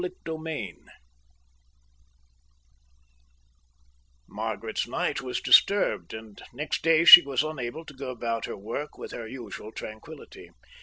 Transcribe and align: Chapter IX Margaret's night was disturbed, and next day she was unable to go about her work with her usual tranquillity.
Chapter 0.03 0.35
IX 0.49 0.79
Margaret's 4.27 4.87
night 4.87 5.21
was 5.21 5.39
disturbed, 5.39 6.11
and 6.15 6.41
next 6.51 6.81
day 6.81 7.05
she 7.05 7.21
was 7.21 7.43
unable 7.43 7.85
to 7.85 7.93
go 7.93 8.09
about 8.09 8.45
her 8.45 8.57
work 8.57 8.97
with 8.97 9.11
her 9.11 9.27
usual 9.27 9.71
tranquillity. 9.71 10.49